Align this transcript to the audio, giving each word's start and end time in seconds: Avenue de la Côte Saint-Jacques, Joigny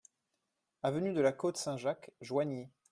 Avenue 0.81 1.13
de 1.13 1.21
la 1.21 1.31
Côte 1.31 1.57
Saint-Jacques, 1.57 2.09
Joigny 2.21 2.71